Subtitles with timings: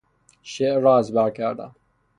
[0.43, 1.75] شعر را از بر کردم.